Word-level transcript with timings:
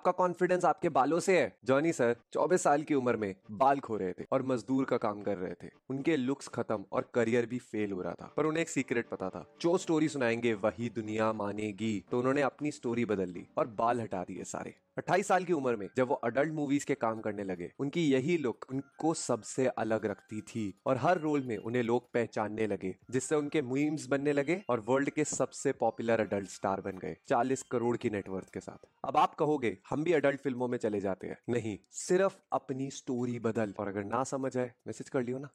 आपका 0.00 0.12
कॉन्फिडेंस 0.12 0.64
आपके 0.64 0.88
बालों 0.88 1.20
से 1.20 1.40
है? 1.40 1.58
जॉनी 1.64 1.92
सर 1.92 2.16
24 2.32 2.62
साल 2.62 2.82
की 2.82 2.94
उम्र 2.94 3.16
में 3.16 3.34
बाल 3.50 3.78
खो 3.80 3.96
रहे 3.96 4.12
थे 4.12 4.24
और 4.32 4.42
मजदूर 4.42 4.84
का 4.84 4.96
काम 4.96 5.22
कर 5.22 5.36
रहे 5.36 5.66
थे। 5.66 5.70
उनके 5.90 6.16
लुक्स 6.16 6.48
खत्म 6.48 6.84
और 6.92 7.10
करियर 7.14 7.46
भी 7.46 7.58
फेल 7.58 7.92
हो 7.92 8.02
रहा 8.02 8.12
था। 8.12 8.34
पर 8.36 8.46
उन्हें 8.46 8.62
एक 8.62 8.68
सीक्रेट 8.68 9.08
पता 9.08 9.28
था। 9.28 9.54
जो 9.60 9.78
स्टोरी 9.78 10.08
सुनाएँगे 10.08 10.54
वही 10.54 10.88
दुनिया 10.88 11.32
मानेगी। 11.32 12.04
तो 12.10 12.18
उन्होंने 12.18 12.42
अपनी 12.42 12.70
स्टोरी 12.70 13.04
बदल 13.04 13.28
ली 13.28 13.46
और 13.58 13.66
बाल 13.66 14.00
हटा 14.00 14.24
दिए 14.28 14.44
सारे। 14.44 14.74
28 14.96 15.26
साल 15.26 15.44
की 15.44 15.52
उम्र 15.52 15.76
में 15.76 15.88
जब 15.96 16.08
वो 16.08 16.14
अडल्ट 16.14 16.52
मूवीज़ 16.52 16.86
के 16.86 16.94
काम 16.94 17.20
करने 17.20 17.44
लगे, 17.44 17.72
उनकी 17.78 18.08
यही 18.08 18.38
लुक 18.38 18.64
उनको 18.70 19.14
सबसे 19.14 19.66
अलग 19.66 20.06
रखती 20.06 20.40
थी 20.40 20.80
और 20.86 20.96
हर 20.96 21.18
रोल 21.18 21.42
में 21.42 21.56
उन्हें 21.56 21.82
लोग 21.82 22.12
पहचानने 22.12 22.66
लगे, 22.66 22.96
जिससे 23.10 23.34
उनके 23.34 23.62
मीम्स 23.62 24.06
बनने 24.06 24.32
लगे 24.32 24.62
और 24.68 24.80
वर्ल्ड 24.80 25.10
के 25.10 25.24
सबसे 25.24 25.72
पॉपुलर 25.72 26.20
अडल्ट 26.20 26.48
स्टार 26.48 26.80
बन 26.80 26.98
गए 26.98 27.16
40 27.28 27.62
करोड़ 27.62 27.96
की 27.96 28.10
नेटवर्थ 28.10 28.50
के 28.54 28.60
साथ। 28.60 28.86
अब 29.04 29.16
आप 29.16 29.34
कहोगे, 29.34 29.78
हम 29.90 30.04
भी 30.04 30.12
अडल्ट 30.12 30.40
फ़िल्मों 30.40 30.68
में 30.68 30.78
चले 30.78 31.00
जाते 31.00 31.26
हैं। 31.26 31.38
नहीं, 31.48 31.78
सिर्फ़ 31.90 32.36
अपनी 32.52 32.90
स्टोरी 32.90 33.38
बदल। 33.38 33.74
और 33.78 33.88
अगर 33.88 34.04
ना 34.04 34.24
समझ 34.24 34.56
आए 34.56 34.72
मैसेज 34.86 35.08
कर 35.08 35.22
लियो 35.22 35.38
ना। 35.38 35.50